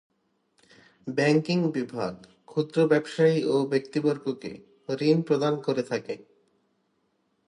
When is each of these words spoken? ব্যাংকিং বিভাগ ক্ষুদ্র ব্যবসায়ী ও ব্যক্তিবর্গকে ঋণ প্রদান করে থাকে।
ব্যাংকিং 1.07 1.59
বিভাগ 1.73 2.13
ক্ষুদ্র 2.47 2.77
ব্যবসায়ী 2.87 3.37
ও 3.45 3.55
ব্যক্তিবর্গকে 3.65 4.51
ঋণ 5.01 5.17
প্রদান 5.21 5.53
করে 5.59 5.83
থাকে। 5.83 6.15